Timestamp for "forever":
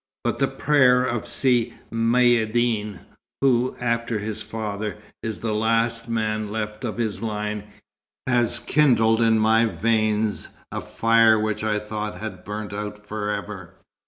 13.05-13.75